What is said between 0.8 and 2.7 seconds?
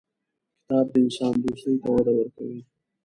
د انسان دوستي ته وده ورکوي.